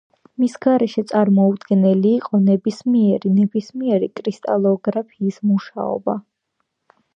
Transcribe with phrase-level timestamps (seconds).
[0.43, 6.19] მის გარეშე წარმოუდგენელი იყო ნებისმიერი ნებისმიერი კრისტალოგრაფიის მუშაობა.